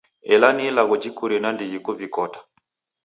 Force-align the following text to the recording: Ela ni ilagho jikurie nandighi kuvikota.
Ela 0.33 0.49
ni 0.55 0.63
ilagho 0.69 0.95
jikurie 1.01 1.39
nandighi 1.41 1.77
kuvikota. 1.85 2.39